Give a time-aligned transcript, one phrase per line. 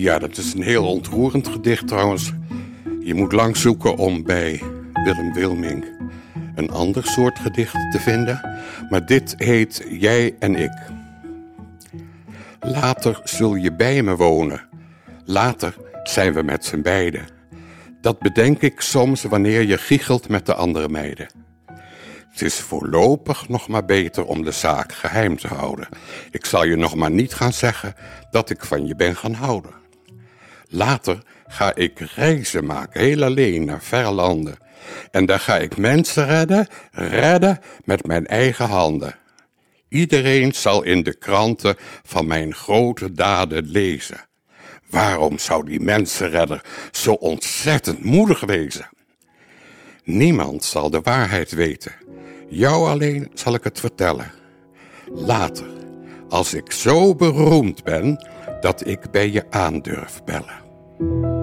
[0.00, 2.32] Ja, dat is een heel ontroerend gedicht trouwens.
[3.00, 5.84] Je moet lang zoeken om bij Willem Wilming
[6.54, 8.40] een ander soort gedicht te vinden.
[8.90, 10.72] Maar dit heet Jij en ik.
[12.60, 14.68] Later zul je bij me wonen.
[15.24, 17.26] Later zijn we met z'n beiden.
[18.00, 21.28] Dat bedenk ik soms wanneer je giechelt met de andere meiden.
[22.30, 25.88] Het is voorlopig nog maar beter om de zaak geheim te houden.
[26.30, 27.94] Ik zal je nog maar niet gaan zeggen
[28.30, 29.78] dat ik van je ben gaan houden.
[30.72, 34.58] Later ga ik reizen maken, heel alleen naar verre landen.
[35.10, 39.14] En daar ga ik mensen redden, redden met mijn eigen handen.
[39.88, 44.28] Iedereen zal in de kranten van mijn grote daden lezen.
[44.90, 48.88] Waarom zou die mensenredder zo ontzettend moedig wezen?
[50.04, 51.92] Niemand zal de waarheid weten.
[52.48, 54.30] Jou alleen zal ik het vertellen.
[55.14, 55.66] Later,
[56.28, 58.26] als ik zo beroemd ben
[58.60, 61.39] dat ik bij je aandurf bellen.